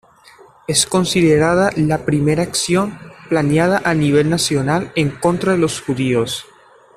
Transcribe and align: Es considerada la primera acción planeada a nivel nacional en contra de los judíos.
Es 0.67 0.87
considerada 0.87 1.69
la 1.75 2.03
primera 2.05 2.41
acción 2.41 2.97
planeada 3.29 3.83
a 3.85 3.93
nivel 3.93 4.31
nacional 4.31 4.91
en 4.95 5.11
contra 5.11 5.51
de 5.51 5.59
los 5.59 5.79
judíos. 5.79 6.43